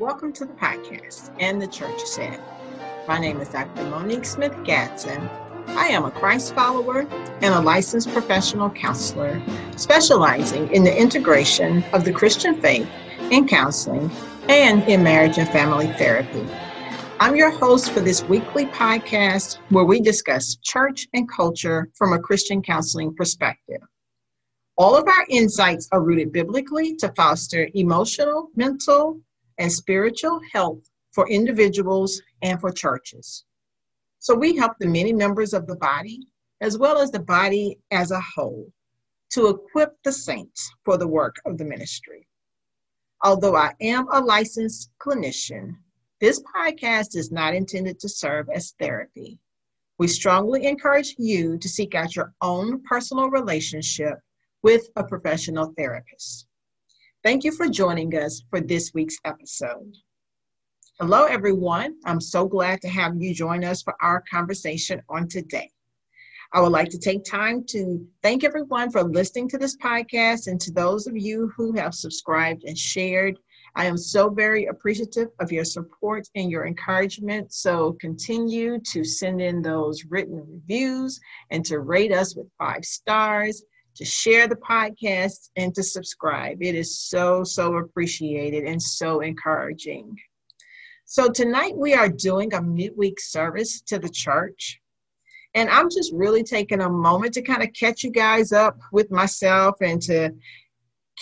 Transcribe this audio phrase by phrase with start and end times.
[0.00, 2.40] Welcome to the podcast and the church said.
[3.06, 3.84] My name is Dr.
[3.84, 5.28] Monique Smith Gadson.
[5.68, 7.06] I am a Christ follower
[7.42, 9.40] and a licensed professional counselor
[9.76, 12.88] specializing in the integration of the Christian faith
[13.30, 14.10] in counseling
[14.48, 16.44] and in marriage and family therapy.
[17.20, 22.18] I'm your host for this weekly podcast where we discuss church and culture from a
[22.18, 23.80] Christian counseling perspective.
[24.76, 29.20] All of our insights are rooted biblically to foster emotional, mental,
[29.58, 33.44] and spiritual health for individuals and for churches.
[34.18, 36.26] So we help the many members of the body,
[36.60, 38.72] as well as the body as a whole,
[39.30, 42.26] to equip the saints for the work of the ministry.
[43.22, 45.76] Although I am a licensed clinician,
[46.20, 49.38] this podcast is not intended to serve as therapy.
[49.98, 54.18] We strongly encourage you to seek out your own personal relationship
[54.62, 56.43] with a professional therapist.
[57.24, 59.94] Thank you for joining us for this week's episode.
[61.00, 61.94] Hello, everyone.
[62.04, 65.70] I'm so glad to have you join us for our conversation on today.
[66.52, 70.60] I would like to take time to thank everyone for listening to this podcast and
[70.60, 73.38] to those of you who have subscribed and shared.
[73.74, 77.54] I am so very appreciative of your support and your encouragement.
[77.54, 81.18] So continue to send in those written reviews
[81.50, 83.64] and to rate us with five stars
[83.96, 86.62] to share the podcast, and to subscribe.
[86.62, 90.16] It is so, so appreciated and so encouraging.
[91.04, 94.80] So, tonight we are doing a midweek service to the church.
[95.54, 99.12] And I'm just really taking a moment to kind of catch you guys up with
[99.12, 100.30] myself and to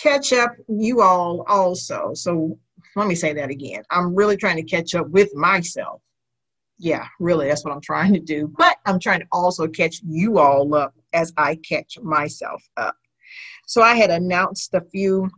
[0.01, 2.11] catch up you all also.
[2.13, 2.57] So,
[2.95, 3.83] let me say that again.
[3.91, 6.01] I'm really trying to catch up with myself.
[6.79, 8.51] Yeah, really, that's what I'm trying to do.
[8.57, 12.95] But I'm trying to also catch you all up as I catch myself up.
[13.67, 15.29] So I had announced a few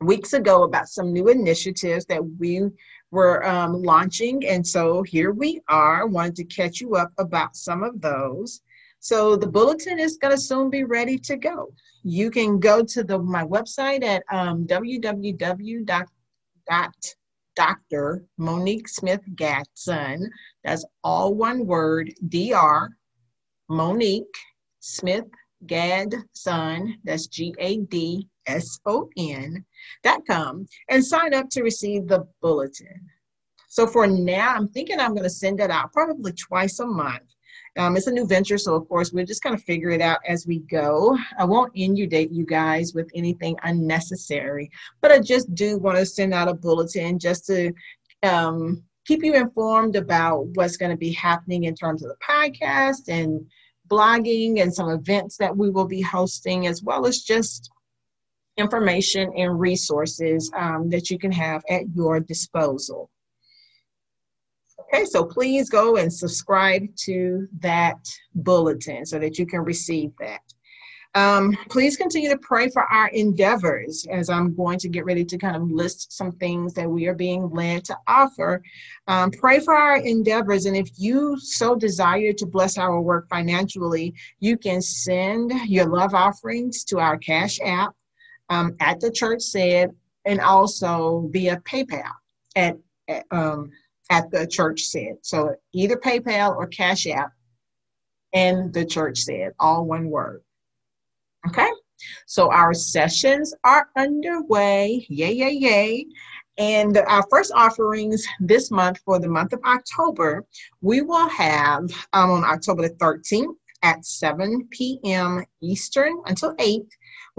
[0.00, 2.62] weeks ago about some new initiatives that we
[3.10, 4.46] were um, launching.
[4.46, 6.06] And so here we are.
[6.06, 8.62] Wanted to catch you up about some of those.
[9.00, 11.72] So the bulletin is going to soon be ready to go.
[12.02, 15.86] You can go to the my website at um, www.dr
[18.38, 20.26] Monique Smith Gadson.
[20.64, 22.12] That's all one word.
[22.28, 22.96] Dr.
[23.68, 24.36] Monique
[24.80, 25.24] Smith
[25.66, 29.64] Gad Son, that's G A D S O N,
[30.02, 33.00] dot com, and sign up to receive the bulletin.
[33.68, 37.22] So for now, I'm thinking I'm going to send it out probably twice a month.
[37.76, 40.18] Um, it's a new venture, so of course we'll just kind of figure it out
[40.26, 41.16] as we go.
[41.38, 44.70] I won't inundate you guys with anything unnecessary,
[45.00, 47.72] but I just do want to send out a bulletin just to
[48.24, 53.08] um, keep you informed about what's going to be happening in terms of the podcast
[53.08, 53.46] and
[53.90, 57.70] blogging and some events that we will be hosting, as well as just
[58.56, 63.10] information and resources um, that you can have at your disposal.
[64.92, 67.98] Okay, so please go and subscribe to that
[68.34, 70.40] bulletin so that you can receive that.
[71.16, 75.38] Um, please continue to pray for our endeavors as I'm going to get ready to
[75.38, 78.62] kind of list some things that we are being led to offer.
[79.08, 84.14] Um, pray for our endeavors, and if you so desire to bless our work financially,
[84.38, 87.92] you can send your love offerings to our Cash App
[88.48, 89.90] um, at the church said,
[90.26, 92.12] and also via PayPal
[92.54, 92.76] at,
[93.08, 93.70] at, um,
[94.10, 95.16] at the church said.
[95.22, 97.32] So either PayPal or Cash App
[98.32, 100.42] and the church said, all one word.
[101.48, 101.68] Okay,
[102.26, 105.06] so our sessions are underway.
[105.08, 106.06] Yay, yay, yay.
[106.58, 110.44] And our first offerings this month for the month of October,
[110.82, 115.44] we will have um, on October the 13th at 7 p.m.
[115.62, 116.82] Eastern until 8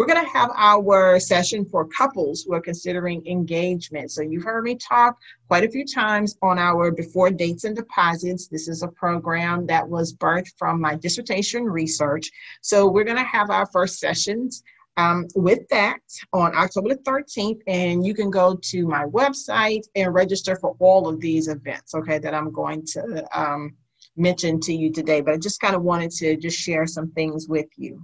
[0.01, 4.09] we're going to have our session for couples who are considering engagement.
[4.09, 5.15] So you've heard me talk
[5.47, 8.47] quite a few times on our Before Dates and Deposits.
[8.47, 12.31] This is a program that was birthed from my dissertation research.
[12.61, 14.63] So we're going to have our first sessions
[14.97, 15.99] um, with that
[16.33, 17.59] on October the 13th.
[17.67, 22.17] And you can go to my website and register for all of these events, okay,
[22.17, 23.75] that I'm going to um,
[24.17, 25.21] mention to you today.
[25.21, 28.03] But I just kind of wanted to just share some things with you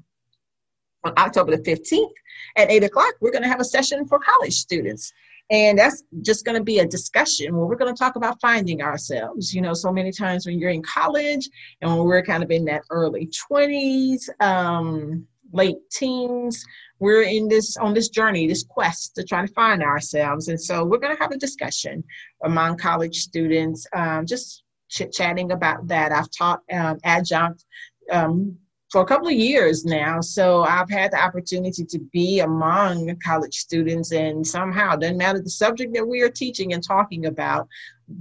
[1.07, 2.11] on October the 15th
[2.55, 5.13] at 8 o'clock, we're going to have a session for college students.
[5.49, 8.81] And that's just going to be a discussion where we're going to talk about finding
[8.81, 9.53] ourselves.
[9.53, 11.49] You know, so many times when you're in college
[11.81, 16.65] and when we're kind of in that early 20s, um, late teens,
[16.99, 20.49] we're in this on this journey, this quest to try to find ourselves.
[20.49, 22.03] And so we're going to have a discussion
[22.43, 26.11] among college students, um, just chit chatting about that.
[26.11, 27.63] I've taught um, adjunct
[28.11, 28.57] um,
[28.89, 30.21] for a couple of years now.
[30.21, 35.49] So I've had the opportunity to be among college students, and somehow, doesn't matter the
[35.49, 37.67] subject that we are teaching and talking about,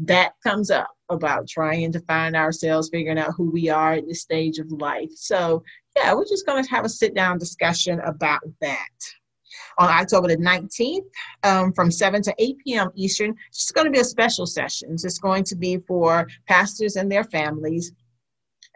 [0.04, 4.22] that comes up about trying to find ourselves, figuring out who we are at this
[4.22, 5.10] stage of life.
[5.14, 5.62] So,
[5.96, 8.88] yeah, we're just going to have a sit down discussion about that.
[9.78, 11.04] On October the 19th,
[11.44, 12.90] um, from 7 to 8 p.m.
[12.94, 14.92] Eastern, it's going to be a special session.
[14.92, 17.92] It's going to be for pastors and their families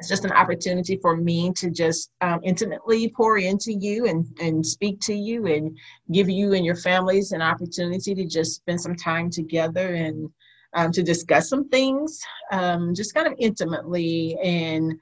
[0.00, 4.64] it's just an opportunity for me to just um, intimately pour into you and, and
[4.64, 5.76] speak to you and
[6.10, 10.30] give you and your families an opportunity to just spend some time together and
[10.72, 12.18] um, to discuss some things,
[12.50, 14.94] um, just kind of intimately and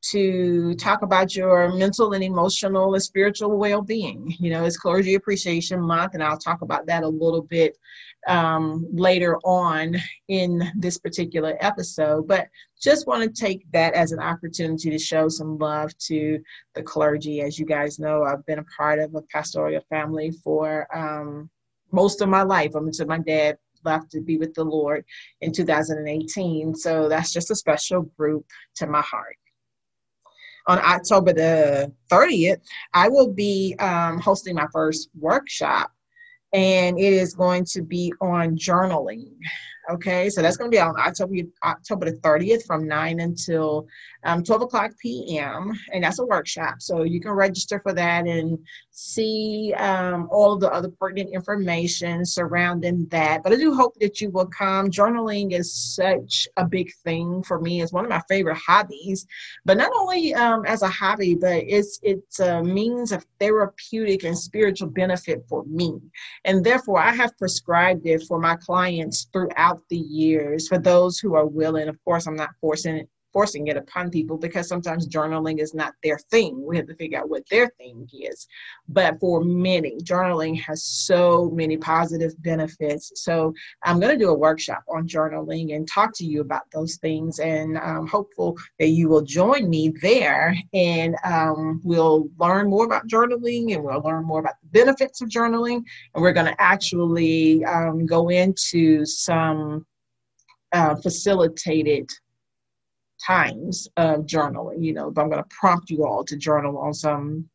[0.00, 4.34] to talk about your mental and emotional and spiritual well-being.
[4.38, 7.76] You know, it's Clergy Appreciation Month, and I'll talk about that a little bit
[8.26, 9.96] um, later on
[10.28, 12.26] in this particular episode.
[12.26, 12.48] But
[12.80, 16.40] just want to take that as an opportunity to show some love to
[16.74, 17.40] the clergy.
[17.40, 21.48] As you guys know, I've been a part of a pastoral family for um,
[21.92, 22.76] most of my life.
[22.76, 25.04] I mean, so my dad left to be with the Lord
[25.40, 26.74] in 2018.
[26.74, 28.44] So that's just a special group
[28.76, 29.36] to my heart
[30.68, 32.60] on October the 30th,
[32.92, 35.90] I will be um, hosting my first workshop,
[36.52, 39.34] and it is going to be on journaling.
[39.90, 41.34] Okay, so that's going to be on October
[41.64, 43.86] October the 30th from 9 until
[44.24, 45.72] um, 12 o'clock p.m.
[45.92, 46.76] And that's a workshop.
[46.80, 48.58] So you can register for that and
[48.98, 53.44] see um, all the other pertinent information surrounding that.
[53.44, 54.90] But I do hope that you will come.
[54.90, 57.80] Journaling is such a big thing for me.
[57.80, 59.24] It's one of my favorite hobbies.
[59.64, 64.36] But not only um, as a hobby, but it's it's a means of therapeutic and
[64.36, 66.00] spiritual benefit for me.
[66.44, 71.36] And therefore, I have prescribed it for my clients throughout the years for those who
[71.36, 71.86] are willing.
[71.86, 75.94] Of course, I'm not forcing it forcing it upon people because sometimes journaling is not
[76.02, 76.60] their thing.
[76.66, 78.48] We have to figure out what their thing is.
[78.88, 83.12] But for many, journaling has so many positive benefits.
[83.14, 83.54] So
[83.84, 87.38] I'm going to do a workshop on journaling and talk to you about those things.
[87.38, 93.06] And I'm hopeful that you will join me there and um, we'll learn more about
[93.06, 95.84] journaling and we'll learn more about the benefits of journaling.
[96.12, 99.86] And we're going to actually um, go into some
[100.72, 102.10] uh, facilitated
[103.24, 104.84] times of journaling.
[104.84, 107.48] You know, but I'm going to prompt you all to journal on some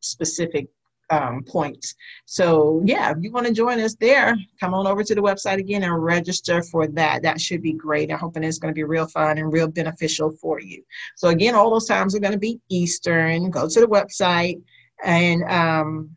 [0.00, 0.68] specific
[1.10, 1.94] um, points.
[2.26, 5.58] So, yeah, if you want to join us there, come on over to the website
[5.58, 7.22] again and register for that.
[7.22, 8.10] That should be great.
[8.10, 10.82] I'm hoping it's going to be real fun and real beneficial for you.
[11.16, 13.50] So, again, all those times are going to be Eastern.
[13.50, 14.62] Go to the website
[15.04, 16.16] and um,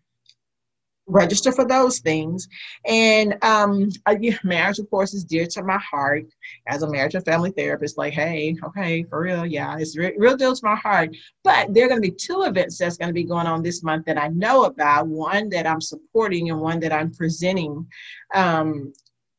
[1.07, 2.47] register for those things.
[2.85, 3.89] And um,
[4.43, 6.25] marriage, of course, is dear to my heart.
[6.67, 10.37] As a marriage and family therapist, like, hey, okay, for real, yeah, it's re- real
[10.37, 11.15] deal to my heart.
[11.43, 13.83] But there are going to be two events that's going to be going on this
[13.83, 15.07] month that I know about.
[15.07, 17.87] One that I'm supporting, and one that I'm presenting.
[18.33, 18.93] Um,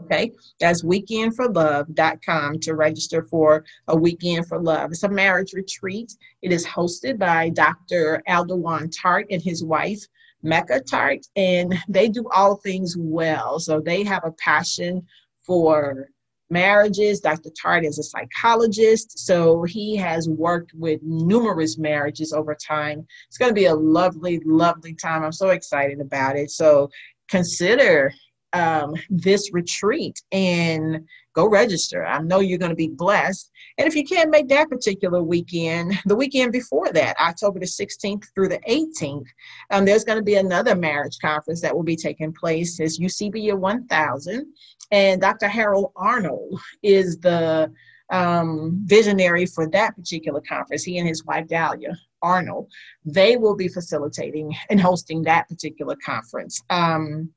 [0.00, 4.90] Okay, that's weekendforlove.com to register for a weekend for love.
[4.90, 6.12] It's a marriage retreat.
[6.40, 8.22] It is hosted by Dr.
[8.28, 10.02] Aldewan Tart and his wife,
[10.42, 13.58] Mecca Tart, and they do all things well.
[13.58, 15.06] So they have a passion
[15.46, 16.08] for
[16.50, 17.20] marriages.
[17.20, 17.50] Dr.
[17.50, 23.06] Tart is a psychologist, so he has worked with numerous marriages over time.
[23.28, 25.24] It's going to be a lovely, lovely time.
[25.24, 26.50] I'm so excited about it.
[26.50, 26.90] So
[27.28, 28.12] consider
[28.52, 32.04] um, this retreat and go register.
[32.04, 33.50] I know you're going to be blessed.
[33.78, 38.26] And if you can't make that particular weekend, the weekend before that, October the 16th
[38.34, 39.26] through the 18th,
[39.70, 42.78] um, there's going to be another marriage conference that will be taking place.
[42.80, 44.46] It's UCB 1000.
[44.90, 45.48] And Dr.
[45.48, 47.72] Harold Arnold is the
[48.10, 50.84] um, visionary for that particular conference.
[50.84, 52.70] He and his wife, Dahlia Arnold,
[53.04, 56.62] they will be facilitating and hosting that particular conference.
[56.68, 57.30] Um,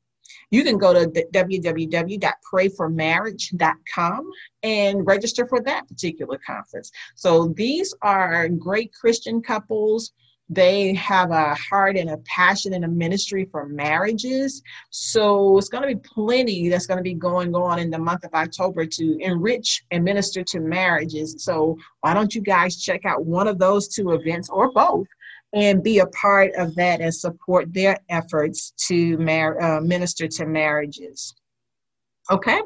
[0.56, 4.32] you can go to www.prayformarriage.com
[4.64, 6.92] and register for that particular conference.
[7.16, 10.14] So these are great Christian couples.
[10.48, 14.62] They have a heart and a passion and a ministry for marriages.
[14.92, 18.24] So it's going to be plenty that's going to be going on in the month
[18.24, 21.44] of October to enrich and minister to marriages.
[21.44, 25.08] So why don't you guys check out one of those two events or both?
[25.54, 30.46] And be a part of that and support their efforts to mar- uh, minister to
[30.46, 31.34] marriages.
[32.32, 32.60] Okay.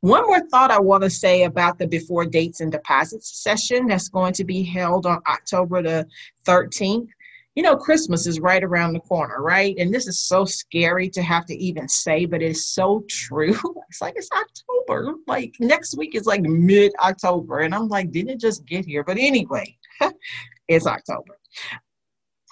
[0.00, 4.08] One more thought I want to say about the before dates and deposits session that's
[4.08, 6.06] going to be held on October the
[6.46, 7.08] 13th.
[7.54, 9.74] You know, Christmas is right around the corner, right?
[9.78, 13.56] And this is so scary to have to even say, but it's so true.
[13.88, 15.14] It's like it's October.
[15.26, 17.60] Like next week is like mid October.
[17.60, 19.04] And I'm like, didn't it just get here?
[19.04, 19.78] But anyway,
[20.68, 21.38] it's October.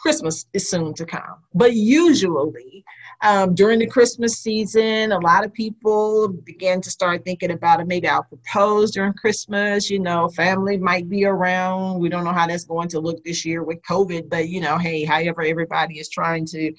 [0.04, 1.36] Christmas is soon to come.
[1.54, 2.84] But usually,
[3.22, 7.86] um, during the Christmas season, a lot of people begin to start thinking about it.
[7.86, 9.88] Maybe I'll propose during Christmas.
[9.88, 12.00] You know, family might be around.
[12.00, 14.76] We don't know how that's going to look this year with COVID, but you know,
[14.76, 16.74] hey, however, everybody is trying to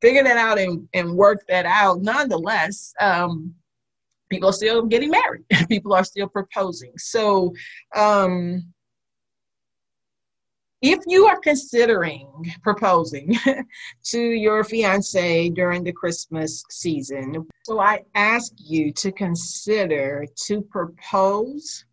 [0.00, 2.00] figure that out and, and work that out.
[2.00, 3.54] Nonetheless, um,
[4.30, 6.92] people are still getting married, people are still proposing.
[6.96, 7.52] So,
[7.94, 8.72] um,
[10.82, 13.36] if you are considering proposing
[14.04, 21.84] to your fiance during the Christmas season, so I ask you to consider to propose,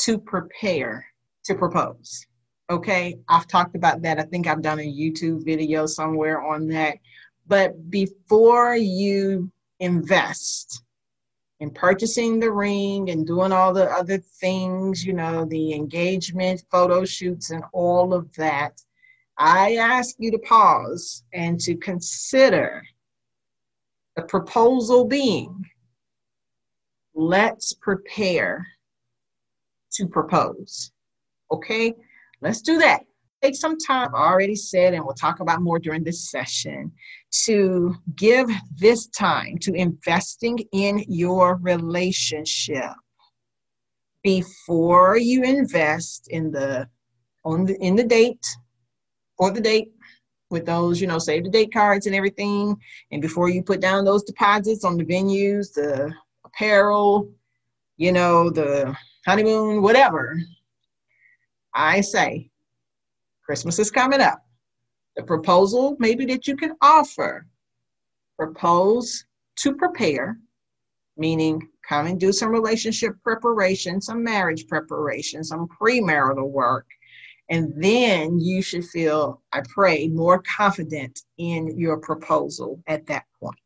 [0.00, 1.06] to prepare
[1.44, 2.26] to propose.
[2.70, 4.18] Okay, I've talked about that.
[4.18, 6.96] I think I've done a YouTube video somewhere on that.
[7.46, 10.83] But before you invest,
[11.64, 17.06] in purchasing the ring and doing all the other things, you know, the engagement, photo
[17.06, 18.82] shoots, and all of that,
[19.38, 22.84] I ask you to pause and to consider
[24.14, 25.64] the proposal being
[27.14, 28.66] let's prepare
[29.92, 30.92] to propose.
[31.50, 31.94] Okay,
[32.42, 33.04] let's do that
[33.44, 36.90] take some time, I already said, and we'll talk about more during this session,
[37.44, 42.92] to give this time to investing in your relationship
[44.22, 46.88] before you invest in the
[47.44, 48.46] on the in the date
[49.36, 49.92] or the date
[50.50, 52.74] with those, you know, save the date cards and everything.
[53.10, 56.12] And before you put down those deposits on the venues, the
[56.46, 57.30] apparel,
[57.96, 58.96] you know, the
[59.26, 60.38] honeymoon, whatever,
[61.74, 62.50] I say
[63.44, 64.44] Christmas is coming up.
[65.16, 67.46] The proposal maybe that you can offer
[68.36, 69.24] propose
[69.56, 70.38] to prepare,
[71.16, 76.86] meaning come and do some relationship preparation, some marriage preparation, some premarital work.
[77.50, 83.58] And then you should feel, I pray, more confident in your proposal at that point.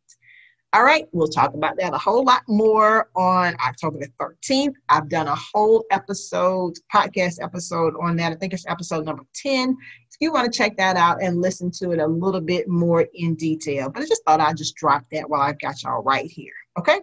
[0.74, 4.74] All right, we'll talk about that a whole lot more on October the 13th.
[4.90, 8.32] I've done a whole episode, podcast episode on that.
[8.32, 9.70] I think it's episode number 10.
[9.70, 13.06] If you want to check that out and listen to it a little bit more
[13.14, 16.30] in detail, but I just thought I'd just drop that while I've got y'all right
[16.30, 16.52] here.
[16.78, 17.00] Okay.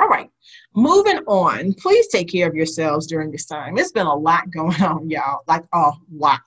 [0.00, 0.28] All right,
[0.74, 1.72] moving on.
[1.74, 3.78] Please take care of yourselves during this time.
[3.78, 6.40] It's been a lot going on, y'all, like a lot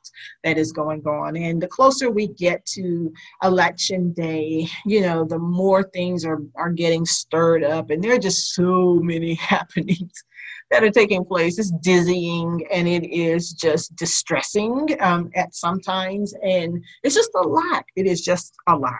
[0.44, 1.38] that is going on.
[1.38, 3.13] And the closer we get to
[3.44, 7.89] election day, you know, the more things are, are getting stirred up.
[7.89, 10.24] And there are just so many happenings
[10.70, 11.58] that are taking place.
[11.58, 16.34] is dizzying and it is just distressing um, at sometimes.
[16.42, 17.86] And it's just a lot.
[17.96, 18.94] It is just a lot.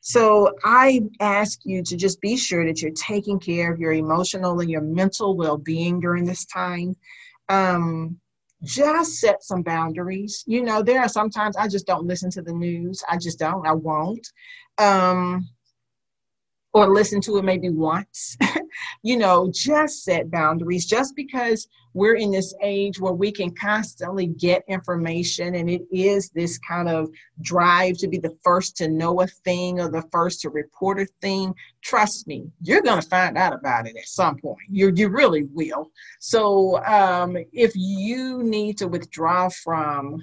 [0.00, 4.60] So I ask you to just be sure that you're taking care of your emotional
[4.60, 6.96] and your mental well being during this time.
[7.48, 8.18] Um,
[8.62, 10.44] just set some boundaries.
[10.46, 13.02] You know, there are sometimes I just don't listen to the news.
[13.08, 13.66] I just don't.
[13.66, 14.26] I won't.
[14.78, 15.48] Um,
[16.72, 18.36] or listen to it maybe once.
[19.02, 20.86] you know, just set boundaries.
[20.86, 26.30] Just because we're in this age where we can constantly get information and it is
[26.30, 27.10] this kind of
[27.42, 31.06] drive to be the first to know a thing or the first to report a
[31.20, 34.58] thing, trust me, you're going to find out about it at some point.
[34.70, 35.90] You, you really will.
[36.20, 40.22] So um, if you need to withdraw from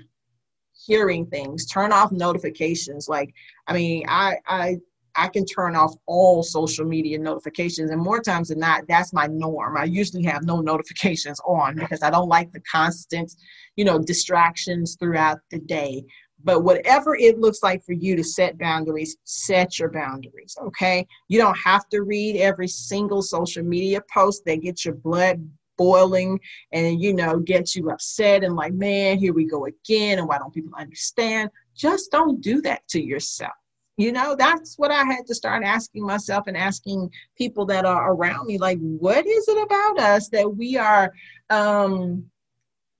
[0.86, 3.34] hearing things turn off notifications like
[3.68, 4.77] i mean i i
[5.17, 7.89] I can turn off all social media notifications.
[7.89, 9.75] And more times than not, that's my norm.
[9.75, 13.33] I usually have no notifications on because I don't like the constant,
[13.75, 16.03] you know, distractions throughout the day.
[16.43, 21.07] But whatever it looks like for you to set boundaries, set your boundaries, okay?
[21.29, 26.39] You don't have to read every single social media post that gets your blood boiling
[26.74, 30.19] and, you know, gets you upset and like, man, here we go again.
[30.19, 31.50] And why don't people understand?
[31.75, 33.53] Just don't do that to yourself
[33.98, 38.13] you know that's what i had to start asking myself and asking people that are
[38.13, 41.12] around me like what is it about us that we are
[41.50, 42.24] um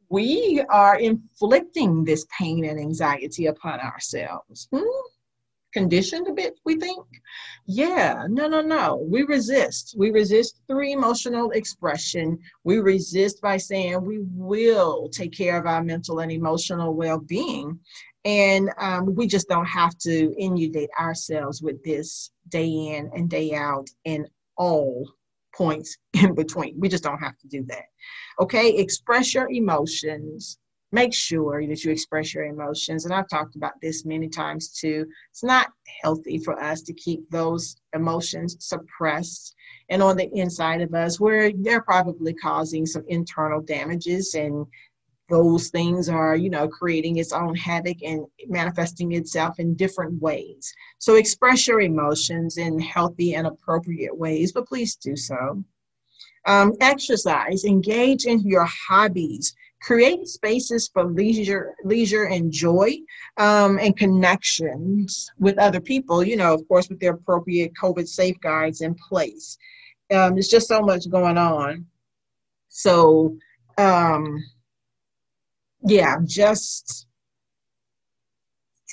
[0.10, 4.88] we are inflicting this pain and anxiety upon ourselves because
[5.77, 7.06] conditioned a bit, we think.
[7.68, 9.06] Yeah, no, no, no.
[9.10, 9.96] We resist.
[9.98, 12.39] We resist through emotional expression.
[12.63, 17.80] We resist by saying we will take care of our mental and emotional well being.
[18.27, 23.53] And um, we just don't have to inundate ourselves with this day in and day
[23.53, 25.10] out in all
[25.55, 26.77] points in between.
[26.77, 27.86] We just don't have to do that.
[28.41, 30.60] Okay, express your emotions
[30.91, 33.05] make sure that you express your emotions.
[33.05, 35.05] And I've talked about this many times too.
[35.31, 35.69] It's not
[36.01, 39.55] healthy for us to keep those emotions suppressed
[39.89, 44.65] and on the inside of us where they're probably causing some internal damages and
[45.29, 50.74] those things are you know creating its own havoc and manifesting itself in different ways.
[51.00, 55.63] So express your emotions in healthy and appropriate ways but please do so.
[56.46, 62.98] Um, exercise engage in your hobbies create spaces for leisure leisure and joy
[63.38, 68.81] um, and connections with other people you know of course with the appropriate covid safeguards
[68.81, 69.57] in place.
[70.12, 71.86] Um, there's just so much going on.
[72.69, 73.36] So
[73.77, 74.43] um,
[75.88, 77.08] yeah just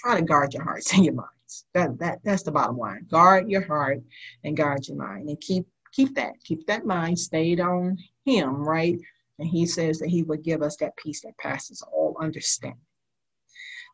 [0.05, 1.31] try to guard your hearts and your minds.
[1.73, 3.07] That, that that's the bottom line.
[3.11, 4.03] Guard your heart
[4.45, 5.29] and guard your mind.
[5.29, 6.35] And keep keep that.
[6.45, 8.99] Keep that mind stayed on him right?
[9.39, 12.79] And he says that he would give us that peace that passes all understanding.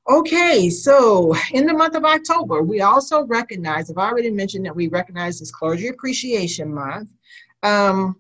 [0.09, 4.89] Okay, so in the month of October, we also recognize, I've already mentioned that we
[4.89, 7.11] recognize this Clergy Appreciation Month.
[7.63, 8.17] Um,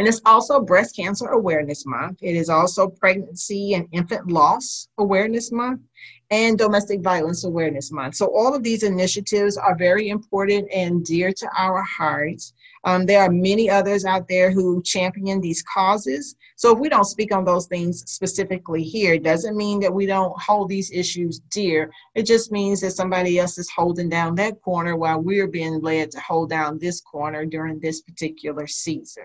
[0.00, 2.20] and it's also Breast Cancer Awareness Month.
[2.22, 5.82] It is also Pregnancy and Infant Loss Awareness Month
[6.30, 8.14] and Domestic Violence Awareness Month.
[8.14, 12.54] So, all of these initiatives are very important and dear to our hearts.
[12.84, 16.34] Um, there are many others out there who champion these causes.
[16.56, 20.06] So, if we don't speak on those things specifically here, it doesn't mean that we
[20.06, 21.90] don't hold these issues dear.
[22.14, 26.10] It just means that somebody else is holding down that corner while we're being led
[26.12, 29.24] to hold down this corner during this particular season.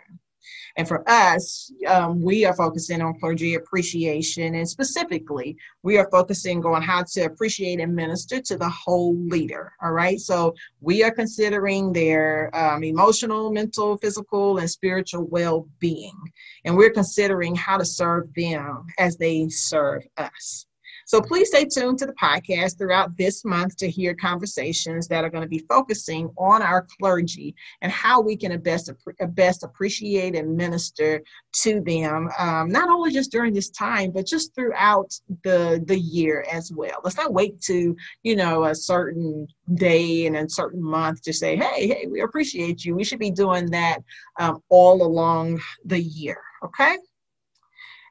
[0.78, 6.66] And for us, um, we are focusing on clergy appreciation, and specifically, we are focusing
[6.66, 9.74] on how to appreciate and minister to the whole leader.
[9.82, 16.18] All right, so we are considering their um, emotional, mental, physical, and spiritual well being,
[16.66, 20.66] and we're considering how to serve them as they serve us.
[21.06, 25.30] So please stay tuned to the podcast throughout this month to hear conversations that are
[25.30, 28.91] going to be focusing on our clergy and how we can best,
[29.30, 31.22] best appreciate and minister
[31.62, 35.13] to them, um, not only just during this time, but just throughout
[35.44, 37.00] the, the year as well.
[37.04, 41.56] Let's not wait to, you know, a certain day and a certain month to say,
[41.56, 42.96] hey, hey, we appreciate you.
[42.96, 44.00] We should be doing that
[44.39, 46.41] um, all along the year.
[46.63, 46.98] Okay.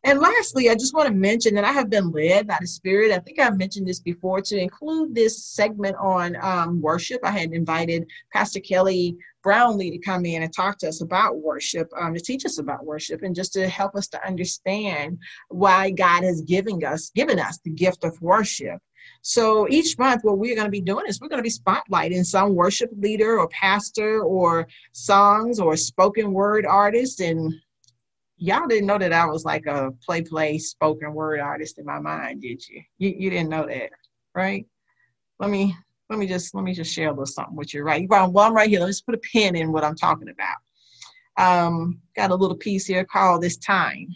[0.04, 3.10] And lastly, I just want to mention that I have been led by the Spirit.
[3.10, 7.20] I think I've mentioned this before to include this segment on um, worship.
[7.24, 11.88] I had invited Pastor Kelly Brownlee to come in and talk to us about worship,
[11.98, 16.22] um, to teach us about worship, and just to help us to understand why God
[16.22, 18.82] has given us given us the gift of worship.
[19.22, 22.26] So each month, what we're going to be doing is we're going to be spotlighting
[22.26, 27.54] some worship leader or pastor or songs or spoken word artist and
[28.36, 32.00] y'all didn't know that I was like a play play spoken word artist in my
[32.00, 32.82] mind, did you?
[32.98, 33.90] You you didn't know that,
[34.34, 34.66] right?
[35.38, 35.76] Let me
[36.10, 38.06] let me just let me just share a little something with you, right?
[38.08, 38.80] Well, I'm right here.
[38.80, 40.56] Let's put a pin in what I'm talking about.
[41.36, 44.08] Um, got a little piece here called "This Time."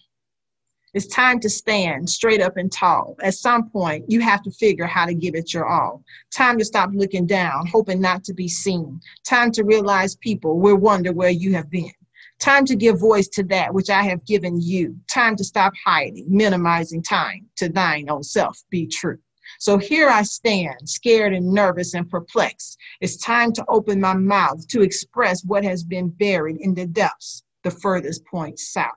[0.94, 3.14] It's time to stand straight up and tall.
[3.22, 6.02] At some point, you have to figure how to give it your all.
[6.34, 8.98] Time to stop looking down, hoping not to be seen.
[9.22, 11.92] Time to realize people will wonder where you have been.
[12.38, 14.96] Time to give voice to that which I have given you.
[15.10, 19.18] Time to stop hiding, minimizing time to thine own self be true.
[19.58, 22.78] So here I stand, scared and nervous and perplexed.
[23.00, 27.42] It's time to open my mouth to express what has been buried in the depths,
[27.64, 28.92] the furthest point south.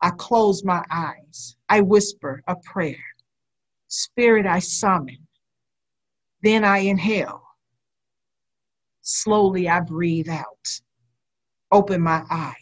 [0.00, 1.56] I close my eyes.
[1.68, 3.04] I whisper a prayer.
[3.88, 5.18] Spirit, I summon.
[6.42, 7.42] Then I inhale.
[9.02, 10.80] Slowly I breathe out.
[11.70, 12.61] Open my eyes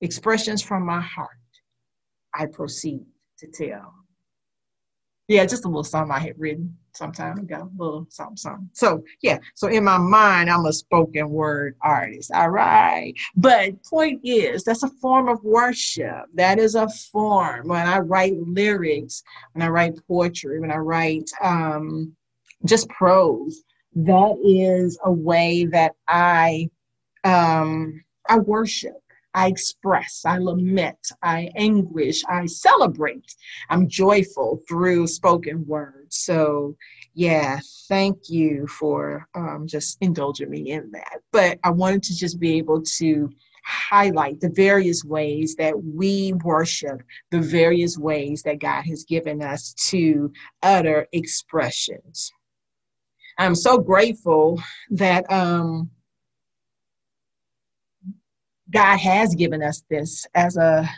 [0.00, 1.30] expressions from my heart,
[2.34, 3.04] I proceed
[3.38, 3.94] to tell.
[5.28, 8.70] Yeah, just a little something I had written some time ago, a little something, something.
[8.72, 12.30] So yeah, so in my mind, I'm a spoken word artist.
[12.32, 13.12] All right.
[13.34, 16.26] But point is, that's a form of worship.
[16.34, 17.68] That is a form.
[17.68, 22.14] When I write lyrics, when I write poetry, when I write um,
[22.64, 23.64] just prose,
[23.96, 26.70] that is a way that I
[27.24, 29.00] um, I worship.
[29.36, 33.34] I express, I lament, I anguish, I celebrate,
[33.68, 36.06] I'm joyful through spoken word.
[36.08, 36.74] So,
[37.12, 41.18] yeah, thank you for um, just indulging me in that.
[41.32, 43.30] But I wanted to just be able to
[43.62, 49.74] highlight the various ways that we worship, the various ways that God has given us
[49.90, 52.32] to utter expressions.
[53.36, 55.90] I'm so grateful that um,
[58.70, 60.88] God has given us this as a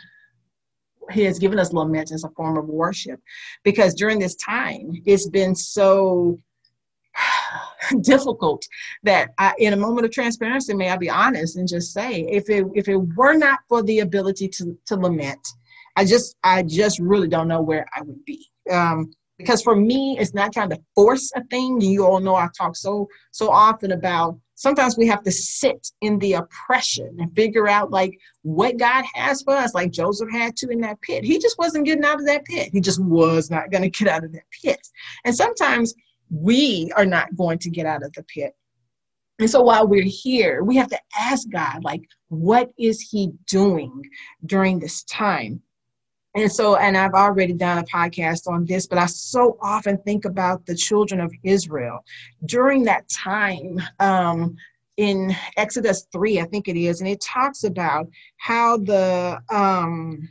[1.11, 3.19] he has given us lament as a form of worship.
[3.63, 6.37] Because during this time it's been so
[8.01, 8.63] difficult
[9.03, 12.49] that I, in a moment of transparency may i be honest and just say if
[12.49, 15.45] it if it were not for the ability to to lament
[15.95, 18.45] i just i just really don't know where i would be.
[18.71, 21.81] Um, because for me it's not trying to force a thing.
[21.81, 26.19] You all know i talk so so often about sometimes we have to sit in
[26.19, 30.67] the oppression and figure out like what God has for us, like Joseph had to
[30.67, 31.23] in that pit.
[31.23, 32.69] He just wasn't getting out of that pit.
[32.73, 34.85] He just was not going to get out of that pit.
[35.23, 35.93] And sometimes
[36.29, 38.53] we are not going to get out of the pit.
[39.39, 44.03] And so while we're here, we have to ask God, like, what is He doing
[44.45, 45.61] during this time?
[46.35, 50.25] And so, and I've already done a podcast on this, but I so often think
[50.25, 52.05] about the children of Israel
[52.45, 54.55] during that time um,
[54.97, 60.29] in Exodus 3, I think it is, and it talks about how the um,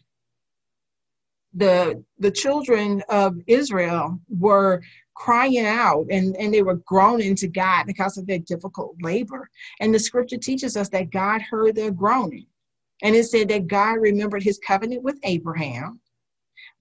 [1.54, 4.82] the the children of Israel were
[5.18, 9.50] crying out and, and they were groaning to God because of their difficult labor.
[9.80, 12.46] And the scripture teaches us that God heard their groaning.
[13.02, 16.00] And it said that God remembered his covenant with Abraham.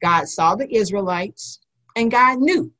[0.01, 1.59] God saw the Israelites
[1.95, 2.71] and God knew.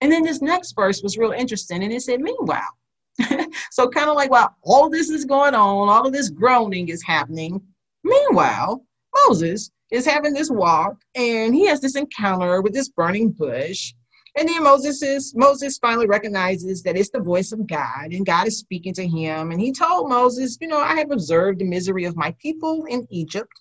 [0.00, 1.82] And then this next verse was real interesting.
[1.82, 2.70] And it said, Meanwhile,
[3.70, 7.02] so kind of like while all this is going on, all of this groaning is
[7.02, 7.60] happening.
[8.02, 8.84] Meanwhile,
[9.26, 13.92] Moses is having this walk and he has this encounter with this burning bush.
[14.40, 18.46] And then Moses is Moses finally recognizes that it's the voice of God and God
[18.46, 19.50] is speaking to him.
[19.50, 23.06] And he told Moses, you know, I have observed the misery of my people in
[23.10, 23.52] Egypt,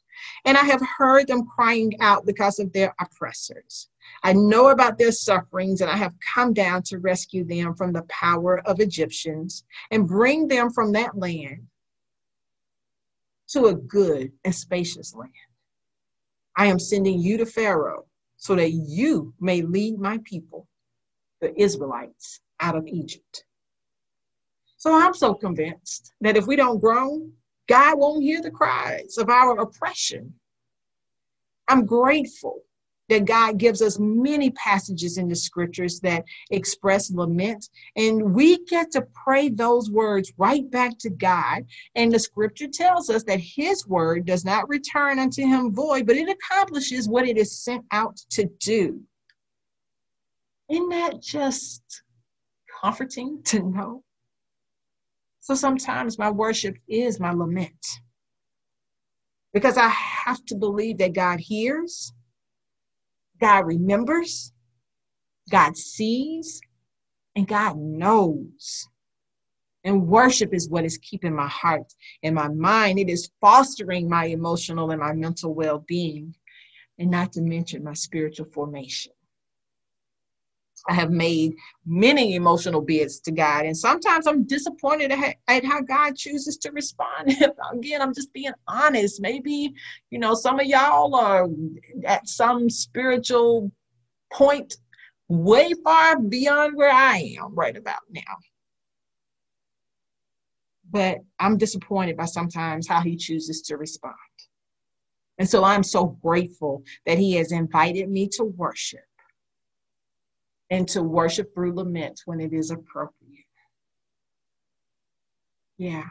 [0.45, 3.89] and I have heard them crying out because of their oppressors.
[4.23, 8.03] I know about their sufferings, and I have come down to rescue them from the
[8.03, 11.67] power of Egyptians and bring them from that land
[13.49, 15.33] to a good and spacious land.
[16.55, 18.05] I am sending you to Pharaoh
[18.37, 20.68] so that you may lead my people,
[21.41, 23.45] the Israelites, out of Egypt.
[24.77, 27.33] So I'm so convinced that if we don't groan,
[27.67, 30.33] God won't hear the cries of our oppression.
[31.67, 32.63] I'm grateful
[33.09, 37.67] that God gives us many passages in the scriptures that express lament.
[37.95, 41.65] And we get to pray those words right back to God.
[41.95, 46.15] And the scripture tells us that his word does not return unto him void, but
[46.15, 49.01] it accomplishes what it is sent out to do.
[50.69, 52.03] Isn't that just
[52.81, 54.03] comforting to know?
[55.39, 57.85] So sometimes my worship is my lament
[59.53, 62.13] because I have to believe that God hears
[63.39, 64.51] God remembers,
[65.49, 66.59] God sees,
[67.35, 68.87] and God knows.
[69.85, 72.99] And worship is what is keeping my heart and my mind.
[72.99, 76.35] It is fostering my emotional and my mental well being,
[76.97, 79.13] and not to mention my spiritual formation.
[80.87, 86.15] I have made many emotional bids to God, and sometimes I'm disappointed at, how God
[86.15, 87.35] chooses to respond.
[87.73, 89.21] Again, I'm just being honest.
[89.21, 89.73] Maybe,
[90.09, 91.47] you know, some of y'all are
[92.05, 93.71] at some spiritual
[94.31, 94.77] point
[95.27, 98.37] way far beyond where I am right about now.
[100.89, 104.15] But I'm disappointed by sometimes how He chooses to respond.
[105.37, 109.01] And so I'm so grateful that He has invited me to worship
[110.69, 113.45] and to worship through lament when it is appropriate.
[115.77, 116.09] Yeah.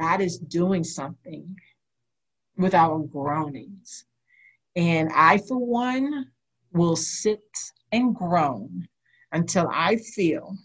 [0.00, 1.56] God is doing something
[2.56, 4.04] with our groanings.
[4.76, 6.26] And I, for one,
[6.72, 7.40] will sit
[7.92, 8.88] and groan
[9.32, 10.56] until I feel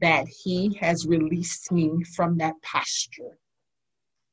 [0.00, 3.38] that He has released me from that posture.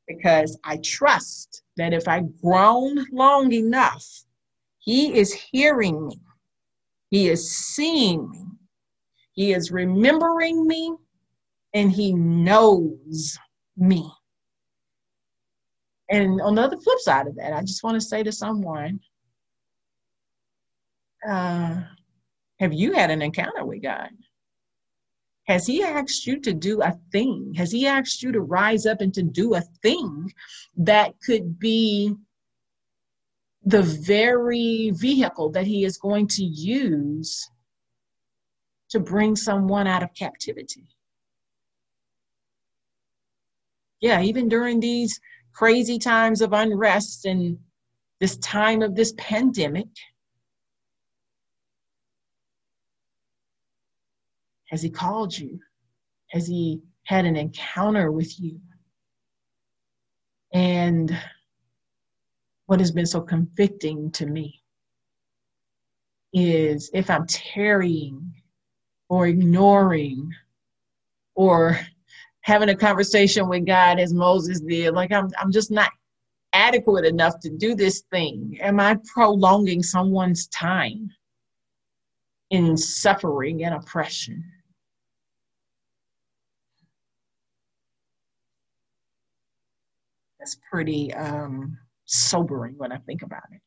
[0.08, 4.06] Because I trust that if I groan long enough,
[4.80, 6.20] He is hearing me
[7.10, 8.46] he is seeing me.
[9.34, 10.96] He is remembering me
[11.74, 13.38] and he knows
[13.78, 14.10] me.
[16.10, 19.00] And on the other flip side of that, I just want to say to someone,
[21.28, 21.82] uh,
[22.60, 24.10] have you had an encounter with God?
[25.48, 27.54] Has he asked you to do a thing?
[27.56, 30.32] Has he asked you to rise up and to do a thing
[30.78, 32.14] that could be
[33.68, 37.50] the very vehicle that he is going to use
[38.90, 40.88] to bring someone out of captivity.
[44.00, 45.20] Yeah, even during these
[45.52, 47.58] crazy times of unrest and
[48.22, 49.90] this time of this pandemic,
[54.70, 55.60] has he called you?
[56.30, 58.62] Has he had an encounter with you?
[60.54, 61.20] And
[62.68, 64.62] what has been so convicting to me
[66.34, 68.34] is if I'm tarrying
[69.10, 70.30] or ignoring
[71.34, 71.80] or
[72.42, 75.92] having a conversation with God as Moses did, like I'm, I'm just not
[76.52, 78.58] adequate enough to do this thing.
[78.62, 81.10] Am I prolonging someone's time
[82.50, 84.44] in suffering and oppression?
[90.40, 91.78] That's pretty um,
[92.08, 93.62] sobering when I think about it.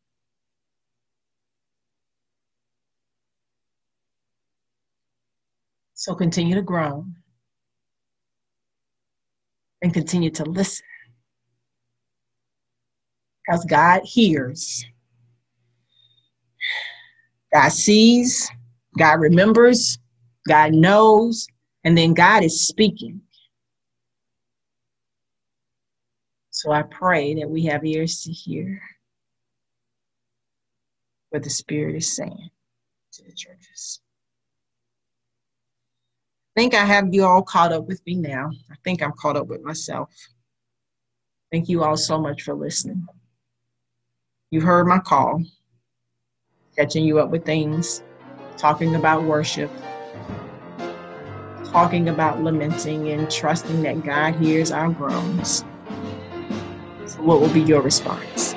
[5.95, 7.05] So continue to grow
[9.83, 10.87] and continue to listen.
[13.47, 14.85] Because God hears,
[17.53, 18.51] God sees,
[18.99, 19.99] God remembers,
[20.49, 21.47] God knows,
[21.85, 23.21] and then God is speaking.
[26.63, 28.83] So I pray that we have ears to hear
[31.31, 32.51] what the Spirit is saying
[33.15, 34.03] to the churches.
[36.55, 38.51] I think I have you all caught up with me now.
[38.71, 40.11] I think I'm caught up with myself.
[41.51, 43.07] Thank you all so much for listening.
[44.51, 45.43] You heard my call,
[46.77, 48.03] catching you up with things,
[48.59, 49.71] talking about worship,
[51.73, 55.65] talking about lamenting and trusting that God hears our groans
[57.23, 58.55] what will be your response?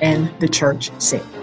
[0.00, 1.37] And the church said.